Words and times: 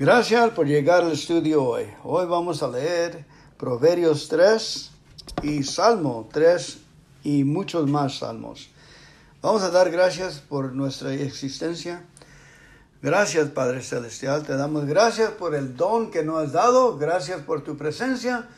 Gracias 0.00 0.52
por 0.52 0.66
llegar 0.66 1.02
al 1.02 1.12
estudio 1.12 1.62
hoy. 1.62 1.84
Hoy 2.04 2.24
vamos 2.24 2.62
a 2.62 2.68
leer 2.68 3.26
Proverbios 3.58 4.28
3 4.28 4.90
y 5.42 5.62
Salmo 5.62 6.26
3 6.32 6.78
y 7.22 7.44
muchos 7.44 7.86
más 7.86 8.20
salmos. 8.20 8.70
Vamos 9.42 9.62
a 9.62 9.68
dar 9.68 9.90
gracias 9.90 10.38
por 10.38 10.72
nuestra 10.72 11.12
existencia. 11.12 12.06
Gracias 13.02 13.50
Padre 13.50 13.82
Celestial, 13.82 14.42
te 14.42 14.56
damos 14.56 14.86
gracias 14.86 15.32
por 15.32 15.54
el 15.54 15.76
don 15.76 16.10
que 16.10 16.24
nos 16.24 16.44
has 16.44 16.52
dado, 16.52 16.96
gracias 16.96 17.42
por 17.42 17.62
tu 17.62 17.76
presencia. 17.76 18.48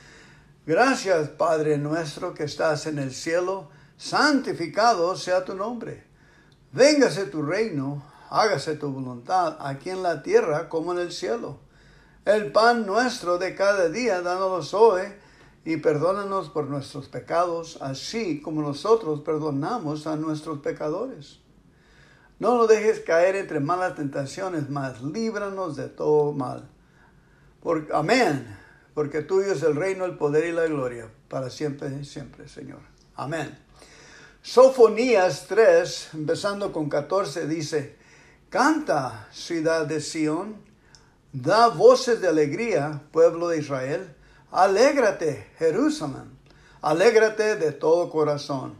Gracias 0.64 1.28
Padre 1.30 1.76
nuestro 1.76 2.34
que 2.34 2.44
estás 2.44 2.86
en 2.86 3.00
el 3.00 3.12
cielo, 3.12 3.68
santificado 3.96 5.16
sea 5.16 5.44
tu 5.44 5.56
nombre. 5.56 6.04
Véngase 6.70 7.24
tu 7.24 7.42
reino, 7.42 8.11
hágase 8.32 8.76
tu 8.76 8.90
voluntad 8.90 9.58
aquí 9.60 9.90
en 9.90 10.02
la 10.02 10.22
tierra 10.22 10.68
como 10.68 10.92
en 10.92 10.98
el 10.98 11.12
cielo. 11.12 11.58
El 12.24 12.50
pan 12.50 12.86
nuestro 12.86 13.36
de 13.36 13.54
cada 13.54 13.88
día, 13.88 14.22
dános 14.22 14.72
hoy, 14.72 15.02
y 15.64 15.76
perdónanos 15.76 16.48
por 16.48 16.64
nuestros 16.64 17.08
pecados, 17.08 17.78
así 17.82 18.40
como 18.40 18.62
nosotros 18.62 19.20
perdonamos 19.20 20.06
a 20.06 20.16
nuestros 20.16 20.60
pecadores. 20.60 21.40
No 22.38 22.56
nos 22.56 22.68
dejes 22.68 23.00
caer 23.00 23.36
entre 23.36 23.60
malas 23.60 23.94
tentaciones, 23.94 24.70
mas 24.70 25.02
líbranos 25.02 25.76
de 25.76 25.88
todo 25.88 26.32
mal. 26.32 26.68
Por, 27.62 27.88
amén. 27.92 28.58
Porque 28.94 29.22
tuyo 29.22 29.52
es 29.52 29.62
el 29.62 29.76
reino, 29.76 30.04
el 30.04 30.16
poder 30.16 30.46
y 30.46 30.52
la 30.52 30.66
gloria, 30.66 31.08
para 31.28 31.50
siempre 31.50 31.88
y 32.00 32.04
siempre, 32.04 32.48
Señor. 32.48 32.80
Amén. 33.14 33.56
Sofonías 34.42 35.46
3, 35.46 36.10
empezando 36.14 36.72
con 36.72 36.88
14, 36.88 37.46
dice, 37.46 38.01
Canta, 38.52 39.28
ciudad 39.32 39.86
de 39.86 40.02
Sión, 40.02 40.56
da 41.32 41.68
voces 41.68 42.20
de 42.20 42.28
alegría, 42.28 43.00
pueblo 43.10 43.48
de 43.48 43.56
Israel. 43.56 44.14
Alégrate, 44.50 45.46
Jerusalén, 45.58 46.36
alégrate 46.82 47.56
de 47.56 47.72
todo 47.72 48.10
corazón. 48.10 48.74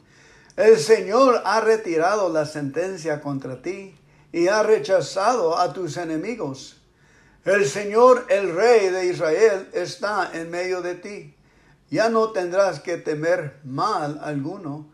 El 0.59 0.79
Señor 0.79 1.41
ha 1.47 1.63
retirado 1.63 2.29
la 2.29 2.45
sentencia 2.45 3.23
contra 3.23 3.63
ti 3.63 3.95
y 4.31 4.49
ha 4.49 4.63
rechazado 4.63 5.57
a 5.57 5.73
tus 5.73 5.97
enemigos. 5.97 6.77
El 7.47 7.67
Señor, 7.67 8.27
el 8.29 8.55
Rey 8.55 8.91
de 8.91 9.07
Israel, 9.07 9.71
está 9.73 10.33
en 10.35 10.51
medio 10.51 10.83
de 10.83 10.97
ti. 10.97 11.35
Ya 11.91 12.11
no 12.11 12.33
tendrás 12.33 12.81
que 12.81 12.99
temer 12.99 13.59
mal 13.65 14.21
alguno. 14.23 14.93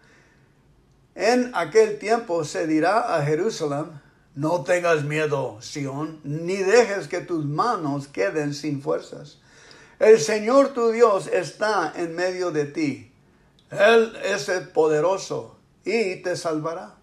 En 1.16 1.50
aquel 1.56 1.98
tiempo 1.98 2.44
se 2.44 2.68
dirá 2.68 3.16
a 3.16 3.24
Jerusalén, 3.24 4.06
no 4.38 4.62
tengas 4.62 5.02
miedo, 5.02 5.58
Sión, 5.60 6.20
ni 6.22 6.58
dejes 6.58 7.08
que 7.08 7.22
tus 7.22 7.44
manos 7.44 8.06
queden 8.06 8.54
sin 8.54 8.80
fuerzas. 8.80 9.40
El 9.98 10.20
Señor 10.20 10.68
tu 10.74 10.92
Dios 10.92 11.26
está 11.26 11.92
en 11.96 12.14
medio 12.14 12.52
de 12.52 12.66
ti. 12.66 13.12
Él 13.72 14.16
es 14.24 14.48
el 14.48 14.68
poderoso 14.68 15.58
y 15.84 16.22
te 16.22 16.36
salvará. 16.36 16.94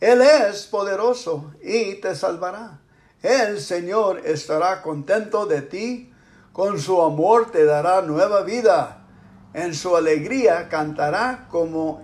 Él 0.00 0.22
es 0.22 0.62
poderoso 0.64 1.52
y 1.62 1.96
te 1.96 2.16
salvará. 2.16 2.80
El 3.22 3.60
Señor 3.60 4.22
estará 4.24 4.80
contento 4.80 5.44
de 5.44 5.60
ti. 5.60 6.14
Con 6.54 6.80
su 6.80 7.02
amor 7.02 7.50
te 7.50 7.66
dará 7.66 8.00
nueva 8.00 8.40
vida. 8.40 9.06
En 9.52 9.74
su 9.74 9.94
alegría 9.94 10.70
cantará 10.70 11.46
como 11.50 12.00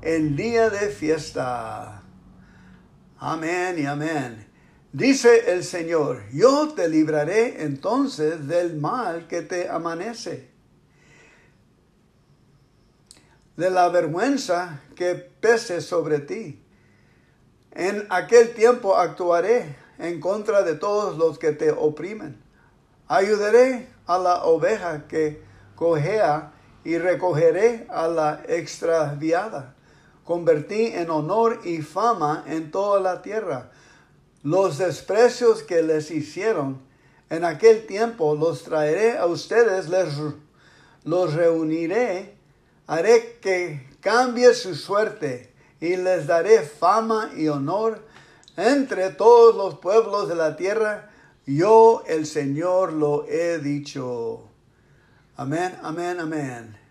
el 0.00 0.36
día 0.36 0.70
de 0.70 0.90
fiesta. 0.90 2.05
Amén 3.18 3.78
y 3.78 3.86
amén. 3.86 4.46
Dice 4.92 5.50
el 5.52 5.64
Señor, 5.64 6.22
yo 6.32 6.74
te 6.74 6.86
libraré 6.88 7.62
entonces 7.62 8.46
del 8.46 8.76
mal 8.76 9.26
que 9.26 9.40
te 9.40 9.70
amanece, 9.70 10.50
de 13.56 13.70
la 13.70 13.88
vergüenza 13.88 14.80
que 14.94 15.14
pese 15.14 15.80
sobre 15.80 16.18
ti. 16.18 16.62
En 17.72 18.06
aquel 18.10 18.52
tiempo 18.54 18.96
actuaré 18.96 19.76
en 19.98 20.20
contra 20.20 20.62
de 20.62 20.74
todos 20.74 21.16
los 21.16 21.38
que 21.38 21.52
te 21.52 21.70
oprimen. 21.70 22.38
Ayudaré 23.08 23.88
a 24.06 24.18
la 24.18 24.44
oveja 24.44 25.06
que 25.08 25.42
cojea 25.74 26.52
y 26.84 26.98
recogeré 26.98 27.86
a 27.88 28.08
la 28.08 28.42
extraviada 28.46 29.75
convertí 30.26 30.88
en 30.88 31.08
honor 31.08 31.60
y 31.64 31.80
fama 31.80 32.44
en 32.46 32.70
toda 32.70 33.00
la 33.00 33.22
tierra. 33.22 33.70
Los 34.42 34.76
desprecios 34.76 35.62
que 35.62 35.82
les 35.82 36.10
hicieron 36.10 36.80
en 37.30 37.44
aquel 37.44 37.86
tiempo 37.86 38.34
los 38.34 38.64
traeré 38.64 39.16
a 39.16 39.26
ustedes, 39.26 39.88
les 39.88 40.08
los 41.04 41.34
reuniré, 41.34 42.36
haré 42.86 43.38
que 43.40 43.88
cambie 44.00 44.52
su 44.52 44.74
suerte 44.74 45.54
y 45.80 45.96
les 45.96 46.26
daré 46.26 46.62
fama 46.62 47.30
y 47.36 47.48
honor 47.48 48.02
entre 48.56 49.10
todos 49.10 49.54
los 49.54 49.78
pueblos 49.78 50.28
de 50.28 50.34
la 50.34 50.56
tierra. 50.56 51.10
Yo 51.46 52.02
el 52.08 52.26
Señor 52.26 52.92
lo 52.92 53.24
he 53.28 53.58
dicho. 53.58 54.42
Amén, 55.36 55.76
amén, 55.82 56.18
amén. 56.18 56.85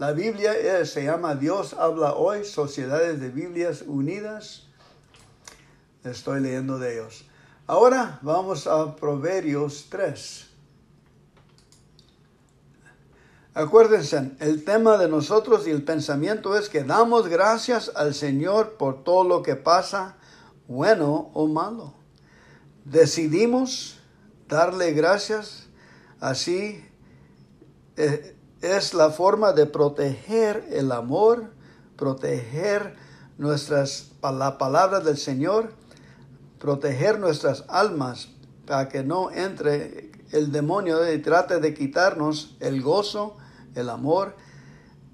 La 0.00 0.12
Biblia 0.12 0.54
se 0.86 1.04
llama 1.04 1.34
Dios 1.34 1.74
habla 1.74 2.14
hoy, 2.14 2.46
Sociedades 2.46 3.20
de 3.20 3.28
Biblias 3.28 3.84
Unidas. 3.86 4.62
Estoy 6.04 6.40
leyendo 6.40 6.78
de 6.78 6.94
ellos. 6.94 7.26
Ahora 7.66 8.18
vamos 8.22 8.66
a 8.66 8.96
Proverbios 8.96 9.88
3. 9.90 10.48
Acuérdense, 13.52 14.30
el 14.40 14.64
tema 14.64 14.96
de 14.96 15.06
nosotros 15.06 15.66
y 15.66 15.70
el 15.70 15.82
pensamiento 15.82 16.56
es 16.56 16.70
que 16.70 16.82
damos 16.82 17.28
gracias 17.28 17.92
al 17.94 18.14
Señor 18.14 18.78
por 18.78 19.04
todo 19.04 19.24
lo 19.24 19.42
que 19.42 19.54
pasa, 19.54 20.16
bueno 20.66 21.30
o 21.34 21.46
malo. 21.46 21.92
Decidimos 22.86 23.98
darle 24.48 24.94
gracias, 24.94 25.68
así 26.20 26.82
eh, 27.98 28.39
es 28.60 28.94
la 28.94 29.10
forma 29.10 29.52
de 29.52 29.66
proteger 29.66 30.66
el 30.70 30.92
amor, 30.92 31.52
proteger 31.96 32.96
nuestras, 33.38 34.12
la 34.22 34.58
palabra 34.58 35.00
del 35.00 35.16
Señor, 35.16 35.72
proteger 36.58 37.18
nuestras 37.18 37.64
almas 37.68 38.28
para 38.66 38.88
que 38.88 39.02
no 39.02 39.30
entre 39.30 40.12
el 40.32 40.52
demonio 40.52 41.12
y 41.12 41.18
trate 41.20 41.58
de 41.58 41.74
quitarnos 41.74 42.56
el 42.60 42.82
gozo, 42.82 43.36
el 43.74 43.88
amor, 43.88 44.36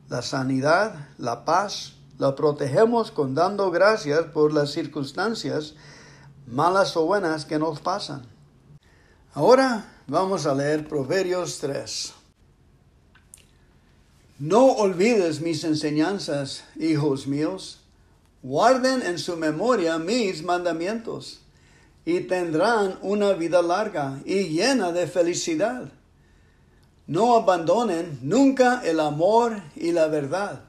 la 0.09 0.23
sanidad, 0.23 1.09
la 1.19 1.45
paz. 1.45 1.93
La 2.19 2.35
protegemos 2.35 3.11
con 3.11 3.35
dando 3.35 3.71
gracias 3.71 4.25
por 4.33 4.55
las 4.55 4.71
circunstancias 4.71 5.75
malas 6.47 6.97
o 6.97 7.05
buenas 7.05 7.45
que 7.45 7.59
nos 7.59 7.81
pasan. 7.81 8.23
Ahora 9.35 9.85
vamos 10.07 10.47
a 10.47 10.55
leer 10.55 10.89
Proverbios 10.89 11.59
3. 11.59 12.26
No 14.39 14.67
olvides 14.73 15.41
mis 15.41 15.65
enseñanzas, 15.65 16.65
hijos 16.79 17.27
míos. 17.27 17.79
Guarden 18.43 19.01
en 19.01 19.19
su 19.19 19.35
memoria 19.35 19.99
mis 19.99 20.43
mandamientos 20.43 21.41
y 22.05 22.21
tendrán 22.21 22.99
una 23.01 23.33
vida 23.33 23.63
larga 23.63 24.21
y 24.27 24.49
llena 24.49 24.93
de 24.93 25.07
felicidad. 25.07 25.91
No 27.07 27.35
abandonen 27.35 28.19
nunca 28.21 28.83
el 28.85 29.01
amor 29.01 29.63
y 29.75 29.93
la 29.93 30.09
verdad. 30.09 30.61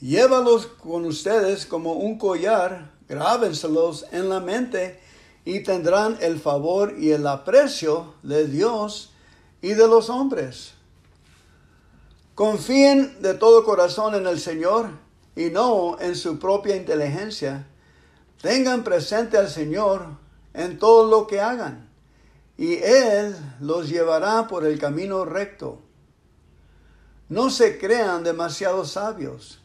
Llévalos 0.00 0.66
con 0.66 1.04
ustedes 1.04 1.66
como 1.66 1.92
un 1.92 2.16
collar, 2.16 2.90
grábenselos 3.06 4.06
en 4.12 4.30
la 4.30 4.40
mente 4.40 4.98
y 5.44 5.60
tendrán 5.60 6.16
el 6.22 6.40
favor 6.40 6.94
y 6.98 7.10
el 7.10 7.26
aprecio 7.26 8.14
de 8.22 8.46
Dios 8.46 9.10
y 9.60 9.74
de 9.74 9.86
los 9.86 10.08
hombres. 10.08 10.75
Confíen 12.36 13.22
de 13.22 13.32
todo 13.32 13.64
corazón 13.64 14.14
en 14.14 14.26
el 14.26 14.38
Señor 14.38 14.90
y 15.34 15.46
no 15.46 15.98
en 15.98 16.14
su 16.14 16.38
propia 16.38 16.76
inteligencia. 16.76 17.66
Tengan 18.42 18.84
presente 18.84 19.38
al 19.38 19.48
Señor 19.48 20.06
en 20.52 20.78
todo 20.78 21.08
lo 21.08 21.26
que 21.26 21.40
hagan 21.40 21.88
y 22.58 22.74
Él 22.74 23.34
los 23.60 23.88
llevará 23.88 24.48
por 24.48 24.66
el 24.66 24.78
camino 24.78 25.24
recto. 25.24 25.80
No 27.30 27.48
se 27.48 27.78
crean 27.78 28.22
demasiado 28.22 28.84
sabios. 28.84 29.62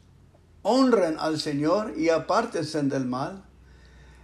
Honren 0.62 1.18
al 1.20 1.42
Señor 1.42 1.94
y 1.98 2.08
apártense 2.08 2.82
del 2.84 3.06
mal. 3.06 3.44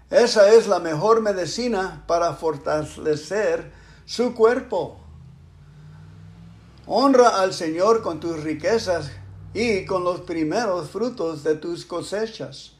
Esa 0.09 0.53
es 0.53 0.67
la 0.67 0.79
mejor 0.79 1.21
medicina 1.21 2.05
para 2.07 2.31
fortalecer 2.31 3.73
su 4.05 4.33
cuerpo. 4.33 5.01
Honra 6.89 7.41
al 7.41 7.53
Señor 7.53 8.01
con 8.01 8.21
tus 8.21 8.41
riquezas 8.43 9.11
y 9.53 9.85
con 9.85 10.05
los 10.05 10.21
primeros 10.21 10.89
frutos 10.89 11.43
de 11.43 11.55
tus 11.55 11.85
cosechas. 11.85 12.71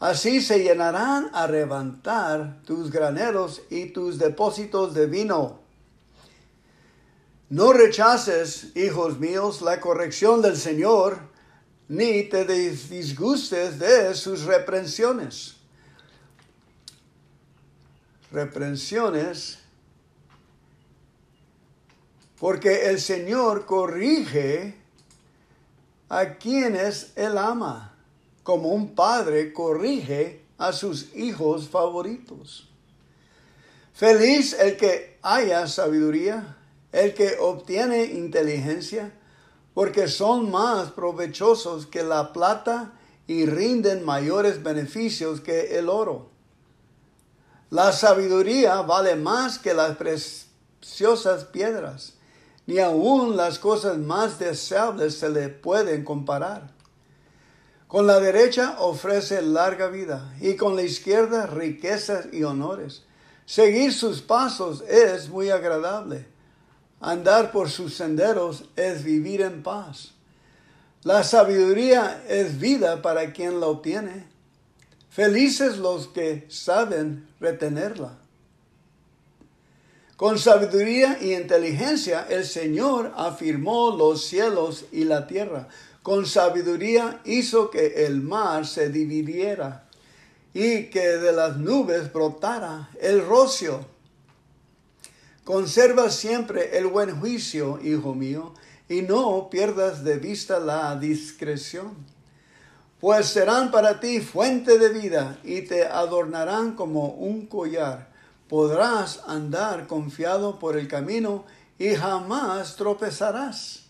Así 0.00 0.40
se 0.40 0.64
llenarán 0.64 1.30
a 1.32 1.46
levantar 1.46 2.60
tus 2.66 2.90
graneros 2.90 3.62
y 3.70 3.86
tus 3.86 4.18
depósitos 4.18 4.92
de 4.92 5.06
vino. 5.06 5.60
No 7.48 7.72
rechaces, 7.72 8.76
hijos 8.76 9.20
míos, 9.20 9.62
la 9.62 9.80
corrección 9.80 10.42
del 10.42 10.56
Señor, 10.56 11.18
ni 11.88 12.24
te 12.24 12.44
disgustes 12.44 13.78
de 13.78 14.14
sus 14.14 14.42
reprensiones. 14.42 15.54
Reprensiones, 18.32 19.58
porque 22.44 22.90
el 22.90 23.00
Señor 23.00 23.64
corrige 23.64 24.74
a 26.10 26.34
quienes 26.34 27.12
Él 27.16 27.38
ama, 27.38 27.96
como 28.42 28.68
un 28.68 28.94
padre 28.94 29.50
corrige 29.54 30.44
a 30.58 30.74
sus 30.74 31.16
hijos 31.16 31.70
favoritos. 31.70 32.68
Feliz 33.94 34.52
el 34.60 34.76
que 34.76 35.18
haya 35.22 35.66
sabiduría, 35.66 36.58
el 36.92 37.14
que 37.14 37.38
obtiene 37.40 38.04
inteligencia, 38.04 39.10
porque 39.72 40.06
son 40.06 40.50
más 40.50 40.90
provechosos 40.90 41.86
que 41.86 42.02
la 42.02 42.34
plata 42.34 42.92
y 43.26 43.46
rinden 43.46 44.04
mayores 44.04 44.62
beneficios 44.62 45.40
que 45.40 45.78
el 45.78 45.88
oro. 45.88 46.28
La 47.70 47.90
sabiduría 47.92 48.82
vale 48.82 49.16
más 49.16 49.58
que 49.58 49.72
las 49.72 49.96
preciosas 49.96 51.44
piedras, 51.46 52.18
ni 52.66 52.78
aun 52.78 53.36
las 53.36 53.58
cosas 53.58 53.98
más 53.98 54.38
deseables 54.38 55.18
se 55.18 55.28
le 55.28 55.48
pueden 55.48 56.04
comparar. 56.04 56.72
Con 57.88 58.06
la 58.06 58.18
derecha 58.18 58.76
ofrece 58.80 59.42
larga 59.42 59.88
vida 59.88 60.34
y 60.40 60.56
con 60.56 60.74
la 60.74 60.82
izquierda 60.82 61.46
riquezas 61.46 62.26
y 62.32 62.42
honores. 62.42 63.02
Seguir 63.46 63.92
sus 63.92 64.22
pasos 64.22 64.82
es 64.88 65.28
muy 65.28 65.50
agradable. 65.50 66.26
Andar 67.00 67.52
por 67.52 67.70
sus 67.70 67.94
senderos 67.94 68.64
es 68.76 69.04
vivir 69.04 69.42
en 69.42 69.62
paz. 69.62 70.12
La 71.02 71.22
sabiduría 71.22 72.24
es 72.26 72.58
vida 72.58 73.02
para 73.02 73.32
quien 73.32 73.60
la 73.60 73.66
obtiene. 73.66 74.26
Felices 75.10 75.76
los 75.76 76.08
que 76.08 76.46
saben 76.48 77.28
retenerla. 77.38 78.18
Con 80.24 80.38
sabiduría 80.38 81.18
y 81.20 81.34
inteligencia 81.34 82.26
el 82.30 82.46
Señor 82.46 83.12
afirmó 83.14 83.94
los 83.94 84.24
cielos 84.24 84.86
y 84.90 85.04
la 85.04 85.26
tierra. 85.26 85.68
Con 86.02 86.24
sabiduría 86.24 87.20
hizo 87.26 87.68
que 87.68 88.06
el 88.06 88.22
mar 88.22 88.66
se 88.66 88.88
dividiera 88.88 89.86
y 90.54 90.84
que 90.84 91.06
de 91.18 91.30
las 91.30 91.58
nubes 91.58 92.10
brotara 92.10 92.88
el 93.02 93.22
rocio. 93.22 93.84
Conserva 95.44 96.08
siempre 96.08 96.78
el 96.78 96.86
buen 96.86 97.20
juicio, 97.20 97.78
hijo 97.84 98.14
mío, 98.14 98.54
y 98.88 99.02
no 99.02 99.50
pierdas 99.50 100.04
de 100.04 100.16
vista 100.16 100.58
la 100.58 100.96
discreción, 100.96 101.92
pues 102.98 103.26
serán 103.26 103.70
para 103.70 104.00
ti 104.00 104.20
fuente 104.20 104.78
de 104.78 104.88
vida 104.88 105.38
y 105.44 105.60
te 105.60 105.84
adornarán 105.84 106.76
como 106.76 107.08
un 107.08 107.44
collar. 107.44 108.13
Podrás 108.48 109.22
andar 109.26 109.86
confiado 109.86 110.58
por 110.58 110.76
el 110.76 110.88
camino 110.88 111.44
y 111.78 111.94
jamás 111.94 112.76
tropezarás. 112.76 113.84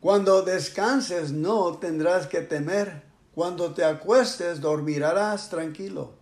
Cuando 0.00 0.42
descanses 0.42 1.30
no 1.30 1.78
tendrás 1.78 2.26
que 2.26 2.40
temer, 2.40 3.02
cuando 3.34 3.72
te 3.72 3.84
acuestes 3.84 4.60
dormirás 4.60 5.48
tranquilo. 5.48 6.14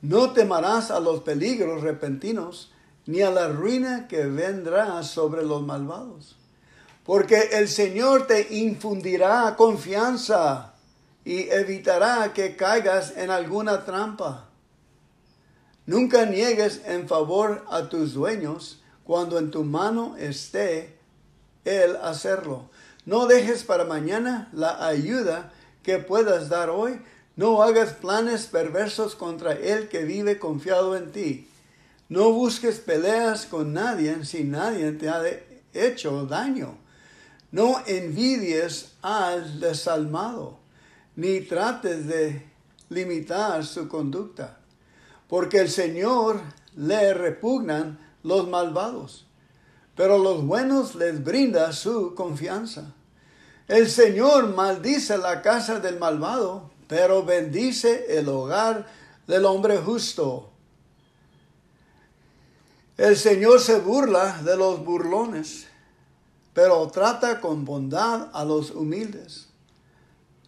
No 0.00 0.32
temerás 0.32 0.90
a 0.90 1.00
los 1.00 1.22
peligros 1.22 1.82
repentinos, 1.82 2.72
ni 3.06 3.22
a 3.22 3.30
la 3.30 3.48
ruina 3.48 4.08
que 4.08 4.26
vendrá 4.26 5.02
sobre 5.02 5.44
los 5.44 5.62
malvados. 5.62 6.36
Porque 7.04 7.50
el 7.52 7.68
Señor 7.68 8.26
te 8.26 8.54
infundirá 8.54 9.54
confianza 9.56 10.74
y 11.24 11.48
evitará 11.50 12.32
que 12.32 12.56
caigas 12.56 13.16
en 13.16 13.30
alguna 13.30 13.84
trampa. 13.84 14.45
Nunca 15.86 16.26
niegues 16.26 16.82
en 16.84 17.08
favor 17.08 17.64
a 17.70 17.88
tus 17.88 18.14
dueños 18.14 18.80
cuando 19.04 19.38
en 19.38 19.50
tu 19.50 19.64
mano 19.64 20.16
esté 20.18 20.96
el 21.64 21.96
hacerlo 21.96 22.68
no 23.06 23.28
dejes 23.28 23.62
para 23.62 23.84
mañana 23.84 24.48
la 24.52 24.84
ayuda 24.84 25.52
que 25.84 25.98
puedas 25.98 26.48
dar 26.48 26.70
hoy. 26.70 27.00
No 27.36 27.62
hagas 27.62 27.92
planes 27.92 28.46
perversos 28.46 29.14
contra 29.14 29.52
el 29.52 29.88
que 29.88 30.04
vive 30.04 30.40
confiado 30.40 30.96
en 30.96 31.12
ti. 31.12 31.48
No 32.08 32.32
busques 32.32 32.80
peleas 32.80 33.46
con 33.46 33.72
nadie 33.72 34.24
si 34.24 34.42
nadie 34.42 34.90
te 34.92 35.08
ha 35.08 35.22
hecho 35.72 36.26
daño. 36.26 36.76
No 37.52 37.80
envidies 37.86 38.92
al 39.02 39.60
desalmado, 39.60 40.58
ni 41.14 41.40
trates 41.42 42.08
de 42.08 42.42
limitar 42.88 43.64
su 43.64 43.86
conducta, 43.86 44.55
porque 45.28 45.58
el 45.58 45.70
Señor 45.70 46.40
le 46.76 47.14
repugnan 47.14 47.98
los 48.22 48.48
malvados, 48.48 49.26
pero 49.94 50.18
los 50.18 50.44
buenos 50.44 50.94
les 50.94 51.22
brinda 51.22 51.72
su 51.72 52.14
confianza. 52.14 52.92
El 53.68 53.88
Señor 53.88 54.54
maldice 54.54 55.18
la 55.18 55.42
casa 55.42 55.80
del 55.80 55.98
malvado, 55.98 56.70
pero 56.86 57.24
bendice 57.24 58.18
el 58.18 58.28
hogar 58.28 58.86
del 59.26 59.44
hombre 59.44 59.78
justo. 59.78 60.50
El 62.96 63.16
Señor 63.16 63.60
se 63.60 63.80
burla 63.80 64.40
de 64.42 64.56
los 64.56 64.84
burlones, 64.84 65.66
pero 66.54 66.86
trata 66.88 67.40
con 67.40 67.64
bondad 67.64 68.30
a 68.32 68.44
los 68.44 68.70
humildes. 68.70 69.48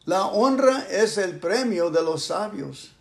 La 0.04 0.26
honra 0.26 0.86
es 0.88 1.18
el 1.18 1.38
premio 1.38 1.90
de 1.90 2.02
los 2.02 2.24
sabios, 2.24 2.92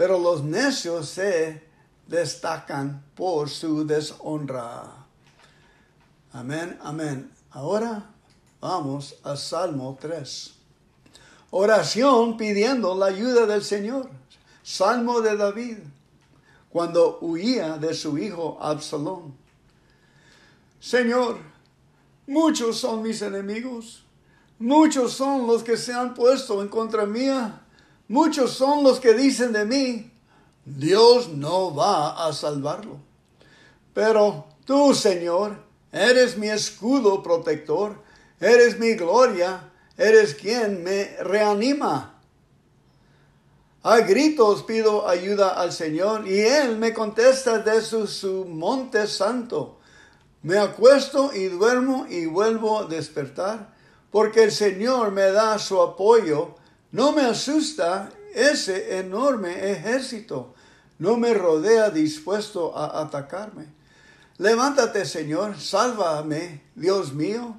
pero 0.00 0.18
los 0.18 0.42
necios 0.42 1.10
se 1.10 1.62
destacan 2.06 3.04
por 3.14 3.50
su 3.50 3.86
deshonra. 3.86 4.82
Amén, 6.32 6.78
amén. 6.82 7.30
Ahora 7.50 8.10
Vamos 8.62 9.16
a 9.22 9.36
Salmo 9.36 9.98
3. 10.00 10.54
Oración 11.50 12.38
pidiendo 12.38 12.94
la 12.94 13.06
ayuda 13.06 13.44
del 13.44 13.62
Señor. 13.62 14.08
Salmo 14.62 15.20
de 15.20 15.36
David, 15.36 15.76
cuando 16.70 17.18
huía 17.20 17.76
de 17.76 17.92
su 17.92 18.16
hijo 18.16 18.56
Absalón. 18.58 19.34
Señor, 20.80 21.36
muchos 22.26 22.78
son 22.78 23.02
mis 23.02 23.20
enemigos, 23.20 24.02
muchos 24.58 25.12
son 25.12 25.46
los 25.46 25.62
que 25.62 25.76
se 25.76 25.92
han 25.92 26.14
puesto 26.14 26.62
en 26.62 26.68
contra 26.68 27.04
mía, 27.04 27.66
muchos 28.10 28.52
son 28.52 28.84
los 28.84 29.00
que 29.00 29.14
dicen 29.14 29.52
de 29.52 29.64
mí, 29.64 30.10
Dios 30.64 31.30
no 31.30 31.74
va 31.74 32.26
a 32.26 32.32
salvarlo. 32.34 32.98
Pero 33.94 34.44
tú, 34.66 34.94
Señor, 34.94 35.56
eres 35.90 36.36
mi 36.36 36.48
escudo 36.48 37.22
protector 37.22 38.10
Eres 38.40 38.78
mi 38.78 38.94
gloria, 38.94 39.70
eres 39.98 40.34
quien 40.34 40.82
me 40.82 41.14
reanima. 41.20 42.14
A 43.82 43.98
gritos 44.00 44.62
pido 44.62 45.06
ayuda 45.06 45.60
al 45.60 45.72
Señor 45.72 46.26
y 46.26 46.40
Él 46.40 46.78
me 46.78 46.94
contesta 46.94 47.58
desde 47.58 48.06
su, 48.06 48.46
monte 48.46 49.06
santo. 49.06 49.78
Me 50.42 50.56
acuesto 50.56 51.34
y 51.34 51.48
duermo 51.48 52.06
y 52.08 52.24
vuelvo 52.24 52.78
a 52.78 52.84
despertar, 52.86 53.74
porque 54.10 54.44
el 54.44 54.52
Señor 54.52 55.12
me 55.12 55.30
da 55.32 55.58
su 55.58 55.80
apoyo. 55.82 56.54
No 56.92 57.12
me 57.12 57.22
asusta 57.22 58.10
ese 58.34 58.98
enorme 58.98 59.70
ejército. 59.70 60.54
No 60.98 61.16
me 61.16 61.32
rodea 61.34 61.90
dispuesto 61.90 62.76
a 62.76 63.00
atacarme. 63.00 63.66
Levántate, 64.38 65.04
Señor, 65.04 65.58
sálvame, 65.60 66.62
Dios 66.74 67.12
mío. 67.12 67.56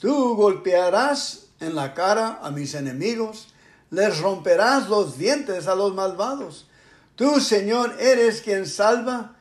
Tú 0.00 0.34
golpearás 0.36 1.46
en 1.60 1.74
la 1.74 1.94
cara 1.94 2.40
a 2.42 2.50
mis 2.50 2.74
enemigos, 2.74 3.48
les 3.90 4.18
romperás 4.20 4.88
los 4.88 5.16
dientes 5.16 5.68
a 5.68 5.74
los 5.74 5.94
malvados. 5.94 6.66
Tú, 7.14 7.40
Señor, 7.40 7.96
eres 8.00 8.40
quien 8.40 8.66
salva. 8.66 9.36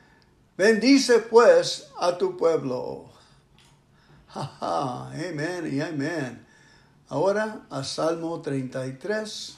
Bendice 0.57 1.19
pues 1.19 1.87
a 1.99 2.17
tu 2.17 2.37
pueblo. 2.37 3.09
amén 4.61 5.69
y 5.71 5.81
amén. 5.81 6.40
Ahora 7.11 7.63
a 7.69 7.83
Salmo 7.83 8.39
33. 8.39 9.57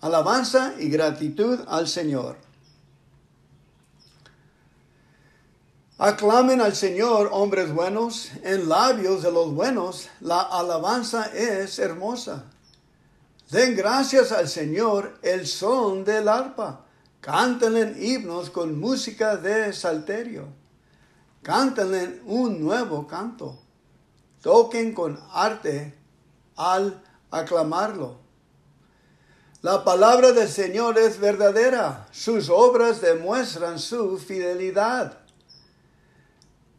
Alabanza 0.00 0.72
y 0.78 0.88
gratitud 0.88 1.60
al 1.68 1.86
Señor. 1.88 2.38
Aclamen 5.98 6.62
al 6.62 6.74
Señor, 6.74 7.28
hombres 7.32 7.70
buenos, 7.70 8.30
en 8.42 8.66
labios 8.66 9.22
de 9.24 9.30
los 9.30 9.52
buenos 9.52 10.08
la 10.20 10.40
alabanza 10.40 11.26
es 11.34 11.78
hermosa. 11.78 12.46
Den 13.50 13.76
gracias 13.76 14.32
al 14.32 14.48
Señor 14.48 15.18
el 15.20 15.46
son 15.46 16.02
del 16.02 16.28
arpa, 16.28 16.86
en 17.26 18.02
himnos 18.02 18.48
con 18.48 18.80
música 18.80 19.36
de 19.36 19.70
salterio. 19.74 20.48
Cántenle 21.42 22.22
un 22.24 22.58
nuevo 22.58 23.06
canto. 23.06 23.58
Toquen 24.40 24.94
con 24.94 25.20
arte 25.30 26.05
al 26.56 27.02
aclamarlo. 27.30 28.18
La 29.62 29.84
palabra 29.84 30.32
del 30.32 30.48
Señor 30.48 30.98
es 30.98 31.18
verdadera. 31.18 32.06
Sus 32.12 32.48
obras 32.50 33.00
demuestran 33.00 33.78
su 33.78 34.18
fidelidad. 34.18 35.18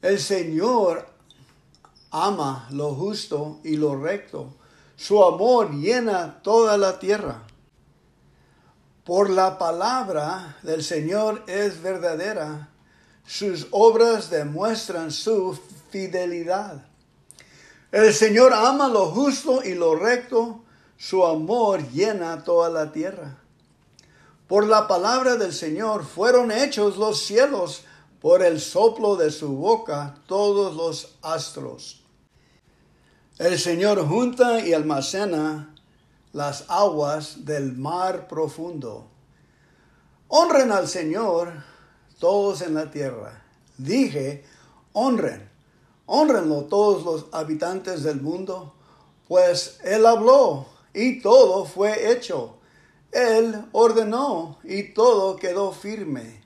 El 0.01 0.19
Señor 0.19 1.07
ama 2.11 2.67
lo 2.71 2.93
justo 2.93 3.59
y 3.63 3.75
lo 3.75 3.95
recto. 3.95 4.55
Su 4.95 5.23
amor 5.23 5.71
llena 5.73 6.41
toda 6.41 6.77
la 6.77 6.97
tierra. 6.97 7.43
Por 9.03 9.29
la 9.29 9.57
palabra 9.57 10.57
del 10.63 10.83
Señor 10.83 11.43
es 11.47 11.81
verdadera. 11.81 12.69
Sus 13.25 13.67
obras 13.71 14.29
demuestran 14.29 15.11
su 15.11 15.59
fidelidad. 15.89 16.85
El 17.91 18.13
Señor 18.13 18.53
ama 18.53 18.89
lo 18.89 19.07
justo 19.07 19.63
y 19.63 19.73
lo 19.73 19.95
recto. 19.95 20.63
Su 20.97 21.25
amor 21.25 21.89
llena 21.91 22.43
toda 22.43 22.69
la 22.69 22.91
tierra. 22.91 23.37
Por 24.47 24.67
la 24.67 24.87
palabra 24.87 25.35
del 25.35 25.53
Señor 25.53 26.05
fueron 26.05 26.51
hechos 26.51 26.97
los 26.97 27.21
cielos, 27.21 27.83
por 28.21 28.43
el 28.43 28.59
soplo 28.59 29.15
de 29.15 29.31
su 29.31 29.49
boca 29.55 30.15
todos 30.25 30.75
los 30.75 31.17
astros. 31.21 32.03
El 33.37 33.59
Señor 33.59 34.05
junta 34.07 34.59
y 34.65 34.73
almacena 34.73 35.75
las 36.33 36.65
aguas 36.69 37.45
del 37.45 37.73
mar 37.77 38.27
profundo. 38.27 39.07
Honren 40.27 40.71
al 40.71 40.87
Señor 40.87 41.53
todos 42.19 42.61
en 42.61 42.73
la 42.73 42.89
tierra. 42.89 43.43
Dije, 43.77 44.43
honren, 44.93 45.49
honrenlo 46.07 46.63
todos 46.63 47.03
los 47.03 47.25
habitantes 47.31 48.01
del 48.01 48.21
mundo, 48.21 48.73
pues 49.27 49.79
Él 49.83 50.05
habló 50.05 50.65
y 50.93 51.21
todo 51.21 51.65
fue 51.65 52.11
hecho. 52.11 52.55
Él 53.11 53.65
ordenó 53.71 54.57
y 54.63 54.93
todo 54.93 55.35
quedó 55.35 55.71
firme. 55.71 56.41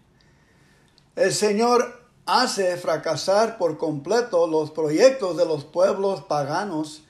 El 1.15 1.33
Señor 1.33 2.01
hace 2.25 2.75
fracasar 2.77 3.57
por 3.57 3.77
completo 3.77 4.47
los 4.47 4.71
proyectos 4.71 5.37
de 5.37 5.45
los 5.45 5.63
pueblos 5.63 6.21
paganos, 6.21 7.03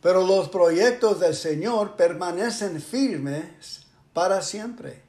pero 0.00 0.26
los 0.26 0.48
proyectos 0.48 1.20
del 1.20 1.34
Señor 1.34 1.96
permanecen 1.96 2.80
firmes 2.80 3.86
para 4.12 4.42
siempre. 4.42 5.02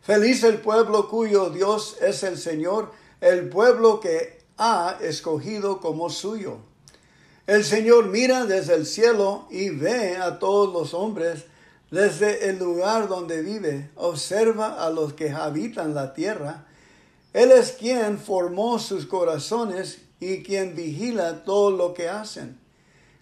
Feliz 0.00 0.42
el 0.44 0.60
pueblo 0.60 1.08
cuyo 1.08 1.50
Dios 1.50 1.96
es 2.00 2.22
el 2.22 2.38
Señor, 2.38 2.92
el 3.20 3.48
pueblo 3.48 4.00
que 4.00 4.43
ha 4.56 4.98
escogido 5.00 5.80
como 5.80 6.10
suyo. 6.10 6.58
El 7.46 7.64
Señor 7.64 8.06
mira 8.06 8.46
desde 8.46 8.74
el 8.74 8.86
cielo 8.86 9.46
y 9.50 9.70
ve 9.70 10.16
a 10.16 10.38
todos 10.38 10.72
los 10.72 10.94
hombres 10.94 11.44
desde 11.90 12.48
el 12.48 12.58
lugar 12.58 13.08
donde 13.08 13.42
vive, 13.42 13.90
observa 13.94 14.84
a 14.84 14.90
los 14.90 15.12
que 15.12 15.30
habitan 15.30 15.94
la 15.94 16.14
tierra, 16.14 16.66
él 17.32 17.50
es 17.50 17.72
quien 17.72 18.18
formó 18.18 18.78
sus 18.78 19.06
corazones 19.06 19.98
y 20.20 20.42
quien 20.42 20.74
vigila 20.74 21.44
todo 21.44 21.70
lo 21.70 21.92
que 21.92 22.08
hacen. 22.08 22.58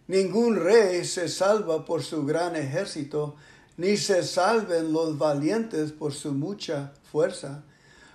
Ningún 0.07 0.57
rey 0.57 1.05
se 1.05 1.29
salva 1.29 1.85
por 1.85 2.03
su 2.03 2.25
gran 2.25 2.55
ejército, 2.55 3.37
ni 3.77 3.97
se 3.97 4.23
salven 4.23 4.93
los 4.93 5.17
valientes 5.17 5.93
por 5.93 6.13
su 6.13 6.33
mucha 6.33 6.93
fuerza. 7.11 7.65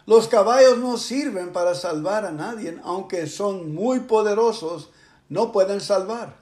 Los 0.08 0.30
caballos 0.30 0.78
no 0.78 0.98
sirven 0.98 1.52
para 1.52 1.76
salvar 1.76 2.26
a 2.26 2.32
nadie, 2.32 2.80
aunque 2.86 3.28
son 3.28 3.76
muy 3.76 4.00
poderosos, 4.00 4.90
no 5.28 5.52
pueden 5.52 5.82
salvar. 5.82 6.38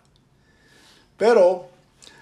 Pero 1.18 1.68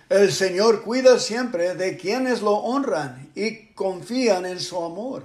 el 0.07 0.31
Señor 0.31 0.83
cuida 0.83 1.19
siempre 1.19 1.75
de 1.75 1.97
quienes 1.97 2.41
lo 2.41 2.53
honran 2.53 3.29
y 3.35 3.73
confían 3.73 4.45
en 4.45 4.61
su 4.61 4.81
amor 4.81 5.23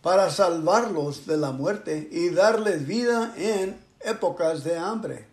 para 0.00 0.30
salvarlos 0.30 1.26
de 1.26 1.36
la 1.36 1.50
muerte 1.50 2.08
y 2.10 2.30
darles 2.30 2.86
vida 2.86 3.34
en 3.36 3.78
épocas 4.00 4.64
de 4.64 4.78
hambre. 4.78 5.26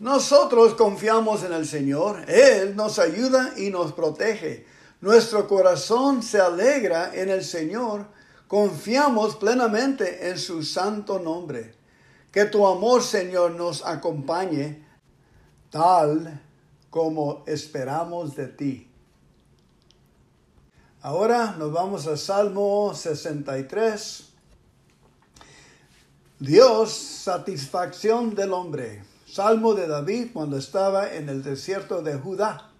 Nosotros 0.00 0.74
confiamos 0.74 1.44
en 1.44 1.52
el 1.52 1.68
Señor, 1.68 2.28
Él 2.28 2.74
nos 2.74 2.98
ayuda 2.98 3.54
y 3.56 3.70
nos 3.70 3.92
protege. 3.92 4.66
Nuestro 5.00 5.46
corazón 5.46 6.22
se 6.22 6.40
alegra 6.40 7.14
en 7.14 7.28
el 7.28 7.44
Señor, 7.44 8.06
confiamos 8.48 9.36
plenamente 9.36 10.28
en 10.30 10.38
su 10.38 10.62
santo 10.62 11.18
nombre. 11.18 11.74
Que 12.30 12.46
tu 12.46 12.66
amor, 12.66 13.02
Señor, 13.02 13.52
nos 13.52 13.84
acompañe 13.84 14.84
tal 15.70 16.40
como 16.90 17.44
esperamos 17.46 18.34
de 18.36 18.48
ti. 18.48 18.90
Ahora 21.00 21.54
nos 21.58 21.72
vamos 21.72 22.06
al 22.06 22.18
Salmo 22.18 22.92
63. 22.94 24.28
Dios, 26.38 26.92
satisfacción 26.92 28.34
del 28.34 28.52
hombre. 28.52 29.04
Salmo 29.26 29.74
de 29.74 29.88
David 29.88 30.28
cuando 30.32 30.56
estaba 30.56 31.12
en 31.12 31.28
el 31.28 31.42
desierto 31.42 32.02
de 32.02 32.14
Judá. 32.14 32.70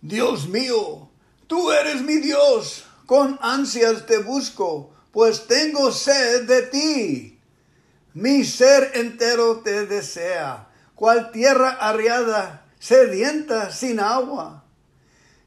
Dios 0.00 0.48
mío, 0.48 1.08
tú 1.46 1.70
eres 1.70 2.02
mi 2.02 2.16
Dios, 2.16 2.84
con 3.06 3.38
ansias 3.42 4.06
te 4.06 4.18
busco, 4.18 4.92
pues 5.12 5.46
tengo 5.46 5.92
sed 5.92 6.44
de 6.48 6.62
ti. 6.62 7.40
Mi 8.14 8.44
ser 8.44 8.92
entero 8.94 9.60
te 9.60 9.86
desea, 9.86 10.68
cual 10.94 11.30
tierra 11.30 11.70
arriada, 11.70 12.66
sedienta 12.78 13.70
sin 13.70 14.00
agua. 14.00 14.64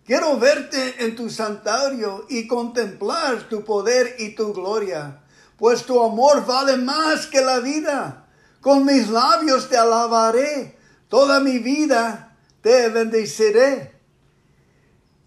Quiero 0.06 0.38
verte 0.40 1.04
en 1.04 1.16
tu 1.16 1.30
santuario 1.30 2.26
y 2.30 2.48
contemplar 2.48 3.50
tu 3.50 3.64
poder 3.66 4.16
y 4.20 4.36
tu 4.36 4.54
gloria, 4.54 5.20
pues 5.58 5.84
tu 5.84 6.02
amor 6.02 6.46
vale 6.46 6.78
más 6.78 7.28
que 7.28 7.42
la 7.42 7.60
vida. 7.60 8.26
Con 8.62 8.86
mis 8.86 9.10
labios 9.10 9.70
te 9.70 9.78
alabaré, 9.78 10.78
toda 11.10 11.40
mi 11.40 11.60
vida 11.60 12.36
te 12.62 12.90
bendeciré. 12.90 13.97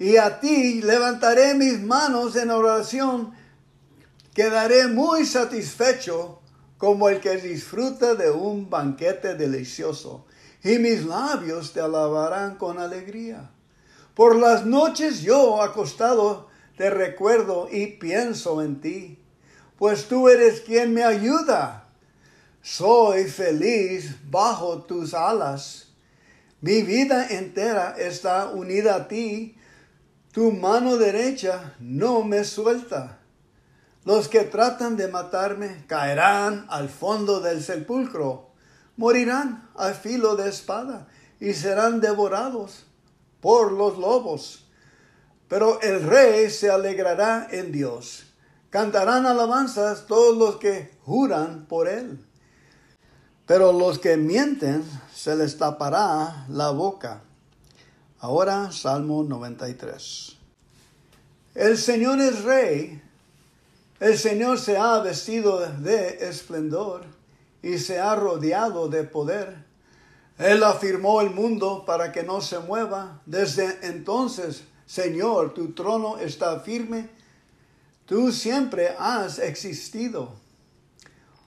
Y 0.01 0.17
a 0.17 0.41
ti 0.41 0.81
levantaré 0.81 1.55
mis 1.55 1.79
manos 1.79 2.35
en 2.35 2.51
oración, 2.51 3.35
quedaré 4.33 4.87
muy 4.87 5.27
satisfecho 5.27 6.41
como 6.79 7.11
el 7.11 7.21
que 7.21 7.37
disfruta 7.37 8.15
de 8.15 8.31
un 8.31 8.71
banquete 8.71 9.35
delicioso, 9.35 10.25
y 10.65 10.79
mis 10.79 11.05
labios 11.05 11.75
te 11.75 11.83
alabarán 11.83 12.57
con 12.57 12.79
alegría. 12.79 13.51
Por 14.15 14.37
las 14.37 14.65
noches 14.65 15.21
yo 15.21 15.61
acostado 15.61 16.49
te 16.79 16.89
recuerdo 16.89 17.69
y 17.71 17.89
pienso 17.89 18.63
en 18.63 18.81
ti, 18.81 19.19
pues 19.77 20.09
tú 20.09 20.31
eres 20.31 20.63
quien 20.63 20.95
me 20.95 21.05
ayuda. 21.05 21.89
Soy 22.63 23.25
feliz 23.25 24.17
bajo 24.31 24.79
tus 24.79 25.13
alas. 25.13 25.89
Mi 26.63 26.81
vida 26.81 27.27
entera 27.29 27.97
está 27.99 28.47
unida 28.47 28.95
a 28.95 29.09
ti. 29.09 29.59
Tu 30.33 30.53
mano 30.53 30.97
derecha 30.97 31.75
no 31.81 32.23
me 32.23 32.45
suelta. 32.45 33.19
Los 34.05 34.29
que 34.29 34.45
tratan 34.45 34.97
de 34.97 35.09
matarme 35.09 35.85
caerán 35.89 36.67
al 36.69 36.89
fondo 36.89 37.41
del 37.41 37.63
sepulcro, 37.63 38.51
morirán 38.97 39.69
al 39.75 39.95
filo 39.95 40.37
de 40.37 40.49
espada 40.49 41.09
y 41.41 41.53
serán 41.55 42.01
devorados 42.01 42.87
por 43.41 43.73
los 43.73 43.99
lobos. 43.99 44.67
Pero 45.49 45.81
el 45.81 46.05
rey 46.05 46.49
se 46.49 46.71
alegrará 46.71 47.49
en 47.51 47.73
Dios. 47.73 48.27
Cantarán 48.71 49.27
alabanzas 49.27 50.07
todos 50.07 50.37
los 50.37 50.57
que 50.57 50.97
juran 51.03 51.67
por 51.67 51.89
él. 51.89 52.25
Pero 53.47 53.73
los 53.73 53.99
que 53.99 54.17
mienten 54.17 54.85
se 55.13 55.35
les 55.35 55.59
tapará 55.59 56.47
la 56.49 56.71
boca. 56.71 57.23
Ahora 58.23 58.71
Salmo 58.71 59.23
93. 59.23 60.37
El 61.55 61.79
Señor 61.79 62.21
es 62.21 62.45
rey. 62.45 63.03
El 63.99 64.19
Señor 64.19 64.59
se 64.59 64.77
ha 64.77 64.99
vestido 64.99 65.61
de 65.61 66.29
esplendor 66.29 67.07
y 67.63 67.79
se 67.79 67.99
ha 67.99 68.15
rodeado 68.15 68.89
de 68.89 69.05
poder. 69.05 69.65
Él 70.37 70.63
afirmó 70.65 71.23
el 71.23 71.31
mundo 71.31 71.85
para 71.87 72.13
que 72.13 72.23
no 72.23 72.43
se 72.43 72.59
mueva. 72.59 73.23
Desde 73.25 73.79
entonces, 73.87 74.65
Señor, 74.85 75.55
tu 75.55 75.73
trono 75.73 76.19
está 76.19 76.61
firme. 76.61 77.09
Tú 78.05 78.33
siempre 78.33 78.95
has 78.99 79.39
existido. 79.39 80.35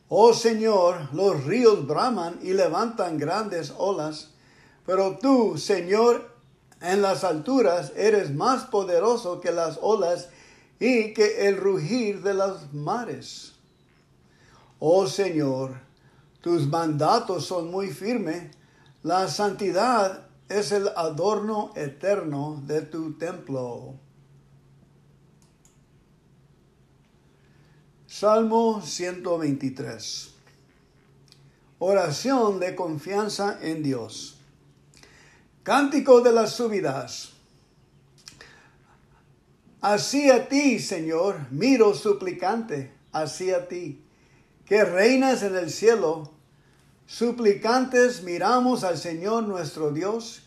Oh 0.10 0.34
Señor, 0.34 1.10
los 1.14 1.44
ríos 1.44 1.86
braman 1.86 2.40
y 2.42 2.54
levantan 2.54 3.20
grandes 3.20 3.72
olas, 3.78 4.32
pero 4.88 5.20
tú, 5.22 5.58
Señor, 5.58 6.33
en 6.84 7.02
las 7.02 7.24
alturas 7.24 7.94
eres 7.96 8.36
más 8.36 8.66
poderoso 8.66 9.40
que 9.40 9.52
las 9.52 9.80
olas 9.82 10.28
y 10.80 11.14
que 11.14 11.48
el 11.48 11.58
rugir 11.58 12.22
de 12.22 12.34
los 12.34 12.74
mares. 12.74 13.54
Oh 14.80 15.08
Señor, 15.08 15.80
tus 16.42 16.68
mandatos 16.68 17.46
son 17.46 17.72
muy 17.72 17.88
firmes. 17.88 18.54
La 19.02 19.30
santidad 19.30 20.28
es 20.50 20.74
el 20.74 20.90
adorno 20.90 21.72
eterno 21.76 22.62
de 22.66 22.82
tu 22.82 23.14
templo. 23.14 23.94
Salmo 28.06 28.82
123. 28.82 30.34
Oración 31.80 32.60
de 32.60 32.76
confianza 32.76 33.58
en 33.62 33.84
Dios. 33.84 34.33
Cántico 35.64 36.20
de 36.20 36.34
las 36.34 36.52
subidas. 36.58 37.30
Así 39.80 40.30
a 40.30 40.50
ti, 40.50 40.78
Señor, 40.80 41.38
miro 41.52 41.94
suplicante, 41.94 42.94
así 43.14 43.52
a 43.52 43.70
ti, 43.70 44.04
que 44.66 44.84
reinas 44.84 45.42
en 45.42 45.56
el 45.56 45.72
cielo. 45.72 46.32
Suplicantes 47.06 48.24
miramos 48.24 48.84
al 48.84 48.98
Señor 48.98 49.44
nuestro 49.44 49.92
Dios, 49.92 50.44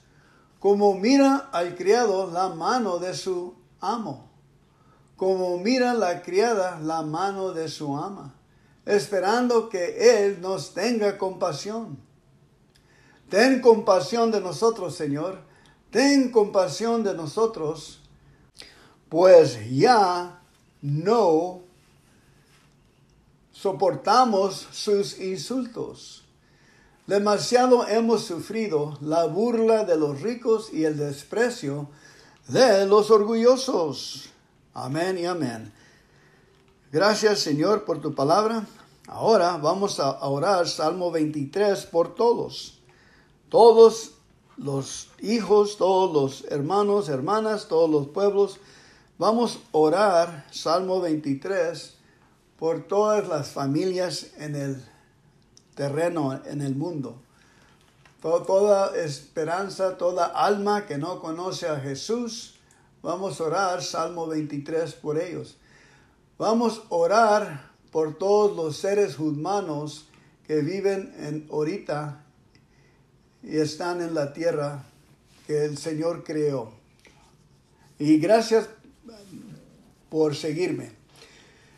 como 0.58 0.94
mira 0.94 1.49
al 1.50 1.76
criado 1.76 2.30
la 2.30 2.50
mano 2.50 2.99
de 2.99 3.14
su 3.14 3.54
amo, 3.80 4.28
como 5.16 5.56
mira 5.56 5.94
la 5.94 6.20
criada 6.20 6.78
la 6.78 7.00
mano 7.00 7.52
de 7.52 7.68
su 7.68 7.96
ama, 7.96 8.35
esperando 8.85 9.70
que 9.70 10.26
Él 10.26 10.42
nos 10.42 10.75
tenga 10.75 11.16
compasión. 11.16 12.06
Ten 13.28 13.61
compasión 13.61 14.30
de 14.30 14.40
nosotros, 14.40 14.95
Señor, 14.95 15.40
ten 15.90 16.30
compasión 16.30 17.02
de 17.02 17.14
nosotros 17.14 18.00
pues 19.09 19.59
ya 19.71 20.40
no 20.83 21.61
soportamos 23.52 24.66
sus 24.73 25.18
insultos. 25.18 26.25
Demasiado 27.06 27.87
hemos 27.87 28.25
sufrido 28.25 28.99
la 29.00 29.26
burla 29.26 29.85
de 29.85 29.97
los 29.97 30.23
ricos 30.23 30.73
y 30.73 30.85
el 30.85 30.97
desprecio 30.97 31.88
de 32.49 32.87
los 32.87 33.11
orgullosos. 33.11 34.30
Amén 34.75 35.18
y 35.18 35.26
amén. 35.26 35.73
Gracias 36.90 37.38
Señor 37.38 37.85
por 37.85 38.00
tu 38.00 38.14
palabra. 38.14 38.66
Ahora 39.06 39.56
vamos 39.56 40.00
a 40.00 40.18
orar 40.26 40.66
Salmo 40.66 41.12
23 41.12 41.87
por 41.87 42.16
todos. 42.16 42.75
Todos 43.49 44.12
los 44.57 45.11
hijos, 45.21 45.76
todos 45.76 46.12
los 46.12 46.53
hermanos, 46.53 47.09
hermanas, 47.09 47.69
todos 47.69 47.91
los 47.91 48.09
pueblos 48.09 48.59
Vamos 49.19 49.61
a 49.73 49.79
orar 49.79 50.47
Salmo 50.50 51.00
23 51.00 51.95
por 52.59 52.83
todas 52.83 53.26
las 53.26 53.49
familias 53.49 54.33
en 54.37 54.55
el 54.55 54.85
terreno, 55.75 56.38
en 56.45 56.61
el 56.61 56.75
mundo. 56.75 57.17
Toda, 58.21 58.95
esperanza, 58.95 59.97
toda 59.97 60.26
alma 60.26 60.85
que 60.85 60.99
no 60.99 61.19
conoce 61.21 61.67
a 61.67 61.81
Jesús, 61.81 62.57
vamos 63.03 63.41
a 63.41 63.45
orar 63.45 63.83
Salmo 63.83 64.26
23 64.26 64.93
por 64.97 65.19
ellos. 65.19 65.57
Vamos 66.37 66.83
a 66.91 66.95
orar 66.95 67.71
por 67.91 68.19
todos 68.19 68.55
los 68.55 68.76
seres 68.76 69.19
humanos 69.19 70.09
que 70.47 70.57
viven 70.57 71.15
en 71.19 71.49
ahorita 71.50 72.25
y 73.47 73.59
están 73.59 74.03
en 74.03 74.12
la 74.12 74.33
tierra 74.33 74.83
que 75.47 75.65
el 75.65 75.79
Señor 75.79 76.25
creó. 76.25 76.73
Y 77.99 78.19
gracias 78.19 78.69
por 80.11 80.35
seguirme. 80.35 80.93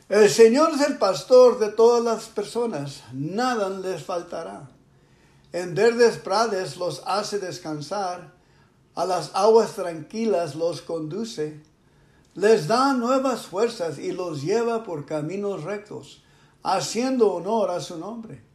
El 0.08 0.30
Señor 0.30 0.72
es 0.74 0.80
el 0.80 0.96
pastor 0.96 1.58
de 1.58 1.68
todas 1.68 2.02
las 2.02 2.28
personas, 2.28 3.02
nada 3.12 3.68
les 3.68 4.02
faltará. 4.02 4.70
En 5.52 5.74
verdes 5.74 6.16
prades 6.16 6.78
los 6.78 7.02
hace 7.04 7.38
descansar, 7.38 8.32
a 8.94 9.04
las 9.04 9.30
aguas 9.34 9.74
tranquilas 9.74 10.54
los 10.54 10.80
conduce, 10.80 11.60
les 12.34 12.66
da 12.66 12.94
nuevas 12.94 13.46
fuerzas 13.46 13.98
y 13.98 14.12
los 14.12 14.42
lleva 14.42 14.84
por 14.84 15.04
caminos 15.04 15.64
rectos, 15.64 16.22
haciendo 16.62 17.34
honor 17.34 17.70
a 17.70 17.80
su 17.80 17.98
nombre. 17.98 18.47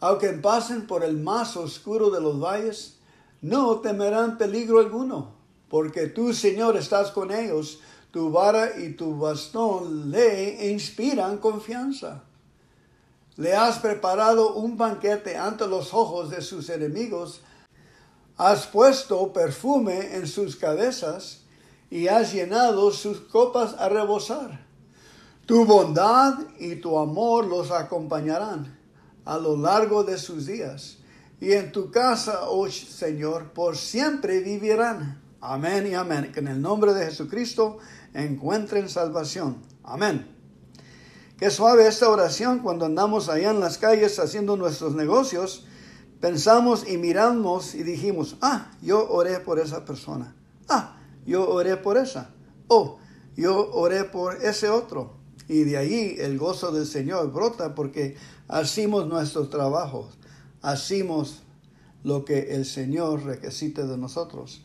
Aunque 0.00 0.30
pasen 0.30 0.86
por 0.86 1.02
el 1.02 1.16
más 1.16 1.56
oscuro 1.56 2.10
de 2.10 2.20
los 2.20 2.40
valles, 2.40 2.98
no 3.40 3.80
temerán 3.80 4.38
peligro 4.38 4.78
alguno, 4.78 5.32
porque 5.68 6.06
tú, 6.06 6.32
Señor, 6.32 6.76
estás 6.76 7.10
con 7.10 7.32
ellos 7.32 7.80
tu 8.10 8.30
vara 8.30 8.78
y 8.78 8.94
tu 8.94 9.18
bastón 9.18 10.10
le 10.10 10.70
inspiran 10.70 11.38
confianza. 11.38 12.22
Le 13.36 13.54
has 13.54 13.78
preparado 13.78 14.54
un 14.54 14.76
banquete 14.76 15.36
ante 15.36 15.66
los 15.66 15.92
ojos 15.92 16.30
de 16.30 16.40
sus 16.40 16.70
enemigos, 16.70 17.42
has 18.36 18.66
puesto 18.66 19.32
perfume 19.32 20.16
en 20.16 20.26
sus 20.26 20.56
cabezas 20.56 21.42
y 21.90 22.08
has 22.08 22.32
llenado 22.32 22.90
sus 22.92 23.20
copas 23.20 23.74
a 23.78 23.88
rebosar. 23.88 24.66
Tu 25.46 25.64
bondad 25.64 26.34
y 26.58 26.76
tu 26.76 26.98
amor 26.98 27.46
los 27.46 27.70
acompañarán 27.70 28.77
a 29.28 29.36
lo 29.36 29.58
largo 29.58 30.04
de 30.04 30.16
sus 30.16 30.46
días, 30.46 30.96
y 31.38 31.52
en 31.52 31.70
tu 31.70 31.90
casa, 31.90 32.48
oh 32.48 32.66
Señor, 32.70 33.52
por 33.52 33.76
siempre 33.76 34.40
vivirán. 34.40 35.20
Amén 35.40 35.86
y 35.86 35.94
amén. 35.94 36.32
Que 36.32 36.40
en 36.40 36.48
el 36.48 36.62
nombre 36.62 36.94
de 36.94 37.04
Jesucristo 37.04 37.78
encuentren 38.14 38.88
salvación. 38.88 39.58
Amén. 39.84 40.26
Qué 41.36 41.50
suave 41.50 41.86
esta 41.86 42.08
oración 42.08 42.60
cuando 42.60 42.86
andamos 42.86 43.28
allá 43.28 43.50
en 43.50 43.60
las 43.60 43.76
calles 43.76 44.18
haciendo 44.18 44.56
nuestros 44.56 44.94
negocios. 44.94 45.66
Pensamos 46.20 46.88
y 46.88 46.96
miramos 46.96 47.74
y 47.74 47.82
dijimos, 47.82 48.36
ah, 48.40 48.72
yo 48.80 49.08
oré 49.10 49.40
por 49.40 49.60
esa 49.60 49.84
persona. 49.84 50.34
Ah, 50.68 50.96
yo 51.26 51.48
oré 51.50 51.76
por 51.76 51.98
esa. 51.98 52.30
Oh, 52.66 52.98
yo 53.36 53.70
oré 53.72 54.04
por 54.04 54.42
ese 54.42 54.70
otro. 54.70 55.18
Y 55.46 55.64
de 55.64 55.76
ahí 55.76 56.16
el 56.18 56.38
gozo 56.38 56.72
del 56.72 56.86
Señor 56.86 57.30
brota 57.30 57.74
porque 57.74 58.16
hacemos 58.48 59.06
nuestros 59.06 59.50
trabajos, 59.50 60.06
hacemos 60.62 61.42
lo 62.02 62.24
que 62.24 62.54
el 62.54 62.64
Señor 62.64 63.24
requisite 63.24 63.86
de 63.86 63.96
nosotros. 63.96 64.62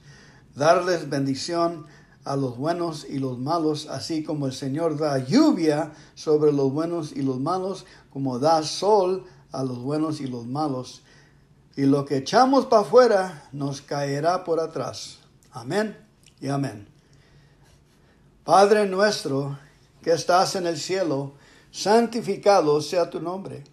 Darles 0.56 1.10
bendición 1.10 1.86
a 2.26 2.36
los 2.36 2.58
buenos 2.58 3.06
y 3.10 3.20
los 3.20 3.38
malos, 3.38 3.88
así 3.90 4.24
como 4.24 4.48
el 4.48 4.54
Señor 4.54 4.98
da 4.98 5.18
lluvia 5.18 5.92
sobre 6.16 6.54
los 6.54 6.72
buenos 6.72 7.12
y 7.12 7.22
los 7.22 7.40
malos, 7.40 7.86
como 8.12 8.40
da 8.40 8.64
sol 8.64 9.26
a 9.52 9.64
los 9.64 9.80
buenos 9.80 10.22
y 10.22 10.28
los 10.28 10.46
malos. 10.46 11.04
Y 11.76 11.84
lo 11.84 12.06
que 12.06 12.18
echamos 12.18 12.66
para 12.68 12.84
afuera 12.84 13.50
nos 13.52 13.82
caerá 13.82 14.44
por 14.44 14.60
atrás. 14.60 15.18
Amén 15.52 15.98
y 16.40 16.48
amén. 16.48 16.88
Padre 18.44 18.86
nuestro 18.86 19.58
que 20.02 20.12
estás 20.12 20.56
en 20.56 20.68
el 20.68 20.78
cielo, 20.78 21.34
santificado 21.72 22.82
sea 22.82 23.10
tu 23.10 23.20
nombre. 23.20 23.64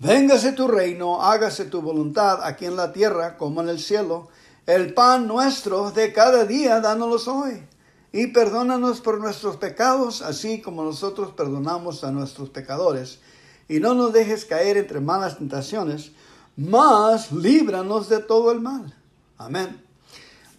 Véngase 0.00 0.52
tu 0.52 0.68
reino, 0.68 1.22
hágase 1.22 1.64
tu 1.64 1.82
voluntad 1.82 2.44
aquí 2.44 2.66
en 2.66 2.76
la 2.76 2.92
tierra 2.92 3.36
como 3.36 3.60
en 3.62 3.68
el 3.68 3.80
cielo. 3.80 4.28
El 4.64 4.94
pan 4.94 5.26
nuestro 5.26 5.90
de 5.90 6.12
cada 6.12 6.44
día, 6.44 6.80
dánoslo 6.80 7.34
hoy 7.34 7.66
y 8.12 8.28
perdónanos 8.28 9.00
por 9.00 9.20
nuestros 9.20 9.56
pecados, 9.56 10.22
así 10.22 10.60
como 10.60 10.84
nosotros 10.84 11.32
perdonamos 11.32 12.04
a 12.04 12.12
nuestros 12.12 12.48
pecadores. 12.50 13.18
Y 13.68 13.80
no 13.80 13.94
nos 13.94 14.12
dejes 14.12 14.44
caer 14.44 14.76
entre 14.76 15.00
malas 15.00 15.38
tentaciones, 15.38 16.12
mas 16.56 17.32
líbranos 17.32 18.08
de 18.08 18.20
todo 18.20 18.52
el 18.52 18.60
mal. 18.60 18.94
Amén. 19.36 19.84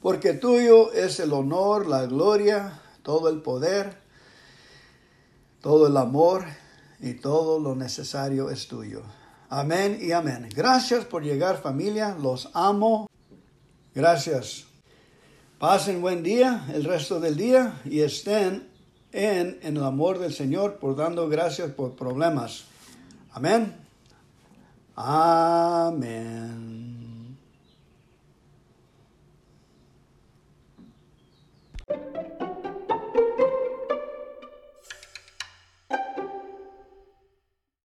Porque 0.01 0.33
tuyo 0.33 0.91
es 0.91 1.19
el 1.19 1.33
honor, 1.33 1.87
la 1.87 2.05
gloria, 2.05 2.81
todo 3.03 3.29
el 3.29 3.41
poder, 3.41 4.01
todo 5.61 5.87
el 5.87 5.97
amor 5.97 6.45
y 6.99 7.13
todo 7.13 7.59
lo 7.59 7.75
necesario 7.75 8.49
es 8.49 8.67
tuyo. 8.67 9.01
Amén 9.49 9.97
y 9.99 10.11
amén. 10.11 10.47
Gracias 10.55 11.05
por 11.05 11.23
llegar 11.23 11.59
familia, 11.59 12.15
los 12.21 12.49
amo. 12.53 13.09
Gracias. 13.95 14.65
Pasen 15.57 16.01
buen 16.01 16.21
día 16.21 16.65
el 16.73 16.83
resto 16.83 17.19
del 17.19 17.35
día 17.35 17.81
y 17.83 18.01
estén 18.01 18.69
en, 19.11 19.59
en 19.63 19.77
el 19.77 19.83
amor 19.83 20.19
del 20.19 20.33
Señor 20.33 20.77
por 20.77 20.95
dando 20.95 21.27
gracias 21.27 21.71
por 21.71 21.95
problemas. 21.95 22.65
Amén. 23.31 23.75
Amén. 24.95 26.78